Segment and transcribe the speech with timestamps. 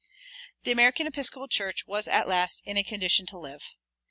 [0.63, 3.61] The American Episcopal Church was at last in a condition to live.